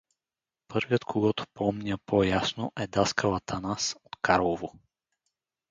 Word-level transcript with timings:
Първият, 0.67 1.05
когото 1.05 1.45
помня 1.53 1.97
по-ясно, 2.05 2.71
е 2.77 2.87
даскал 2.87 3.31
_Атанас_ 3.39 3.95
от 3.95 4.15
Карлово. 4.21 4.73